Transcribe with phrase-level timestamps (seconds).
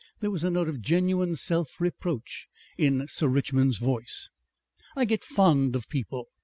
[0.19, 4.31] There was a note of genuine self reproach in Sir Richmond's voice.
[4.95, 6.25] "I get fond of people.